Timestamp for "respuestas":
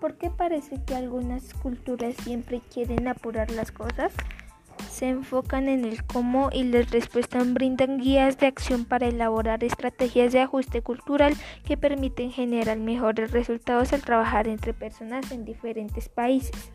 6.90-7.52